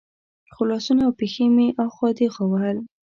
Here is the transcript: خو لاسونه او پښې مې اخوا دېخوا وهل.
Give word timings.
خو 0.53 0.61
لاسونه 0.69 1.01
او 1.07 1.13
پښې 1.19 1.45
مې 1.55 1.67
اخوا 1.85 2.09
دېخوا 2.17 2.45
وهل. 2.49 2.77